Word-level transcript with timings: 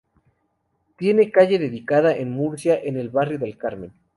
Tiene 0.97 1.29
calle 1.29 1.59
dedicada 1.59 2.15
en 2.17 2.31
Murcia, 2.31 2.75
en 2.81 2.97
el 2.97 3.09
Barrio 3.11 3.37
del 3.37 3.55
Carmen. 3.55 3.93